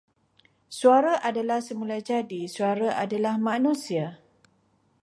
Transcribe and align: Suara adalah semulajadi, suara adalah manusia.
Suara 0.77 1.13
adalah 1.29 1.59
semulajadi, 1.69 2.41
suara 2.55 2.89
adalah 3.03 3.35
manusia. 3.49 4.07